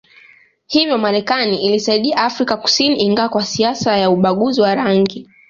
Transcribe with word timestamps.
Hivyo 0.67 0.97
Marekani 0.97 1.57
ilisaidia 1.65 2.17
Afrika 2.17 2.57
Kusini 2.57 2.95
ingawa 2.95 3.29
kwa 3.29 3.45
siasa 3.45 3.97
ya 3.97 4.09
ubaguzi 4.09 4.61
wa 4.61 4.75
rangi 4.75 5.29